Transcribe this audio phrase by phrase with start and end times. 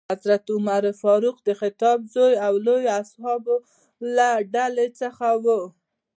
[0.11, 3.55] حضرت عمر فاروق د خطاب زوی او لویو اصحابو
[4.15, 5.61] له ډلې څخه ؤ.